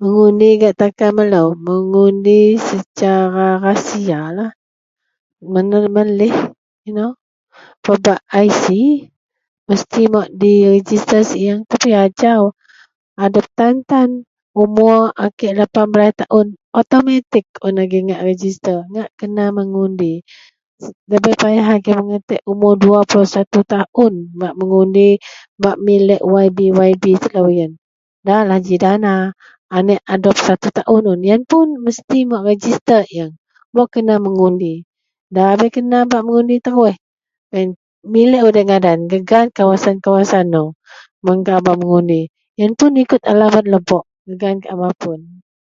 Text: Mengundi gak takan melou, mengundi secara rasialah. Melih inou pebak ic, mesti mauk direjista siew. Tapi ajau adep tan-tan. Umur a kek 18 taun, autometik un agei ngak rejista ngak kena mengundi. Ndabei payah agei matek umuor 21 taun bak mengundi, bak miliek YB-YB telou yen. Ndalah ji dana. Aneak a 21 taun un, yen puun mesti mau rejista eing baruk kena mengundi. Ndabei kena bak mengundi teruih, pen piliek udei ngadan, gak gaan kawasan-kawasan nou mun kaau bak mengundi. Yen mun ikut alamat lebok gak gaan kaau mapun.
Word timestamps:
Mengundi 0.00 0.48
gak 0.62 0.76
takan 0.82 1.10
melou, 1.18 1.48
mengundi 1.68 2.44
secara 2.68 3.48
rasialah. 3.66 4.50
Melih 5.96 6.34
inou 6.88 7.12
pebak 7.84 8.20
ic, 8.44 8.64
mesti 9.70 10.00
mauk 10.12 10.28
direjista 10.42 11.18
siew. 11.30 11.56
Tapi 11.70 11.88
ajau 12.04 12.42
adep 13.24 13.46
tan-tan. 13.58 14.10
Umur 14.62 15.02
a 15.14 15.26
kek 15.38 15.52
18 15.56 16.18
taun, 16.26 16.46
autometik 16.78 17.46
un 17.66 17.76
agei 17.82 18.02
ngak 18.06 18.22
rejista 18.28 18.74
ngak 18.92 19.08
kena 19.18 19.46
mengundi. 19.56 20.14
Ndabei 21.06 21.34
payah 21.42 21.68
agei 21.78 21.94
matek 22.08 22.40
umuor 22.50 22.74
21 22.74 23.46
taun 23.72 24.14
bak 24.40 24.54
mengundi, 24.58 25.08
bak 25.62 25.76
miliek 25.86 26.18
YB-YB 26.38 27.04
telou 27.22 27.46
yen. 27.58 27.72
Ndalah 28.26 28.58
ji 28.66 28.74
dana. 28.84 29.14
Aneak 29.76 30.02
a 30.02 30.14
21 30.18 30.76
taun 30.82 31.02
un, 31.12 31.20
yen 31.28 31.42
puun 31.48 31.68
mesti 31.86 32.18
mau 32.26 32.42
rejista 32.42 32.96
eing 33.14 33.32
baruk 33.70 33.90
kena 34.02 34.14
mengundi. 34.24 34.82
Ndabei 35.30 35.70
kena 35.74 35.98
bak 36.10 36.22
mengundi 36.26 36.56
teruih, 36.64 36.98
pen 37.54 37.78
piliek 38.12 38.42
udei 38.48 38.66
ngadan, 38.66 39.06
gak 39.10 39.22
gaan 39.30 39.46
kawasan-kawasan 39.56 40.46
nou 40.50 40.74
mun 41.24 41.38
kaau 41.46 41.62
bak 41.66 41.76
mengundi. 41.80 42.34
Yen 42.58 42.74
mun 42.74 42.98
ikut 42.98 43.22
alamat 43.30 43.62
lebok 43.70 44.04
gak 44.26 44.36
gaan 44.42 44.58
kaau 44.64 44.78
mapun. 44.82 45.20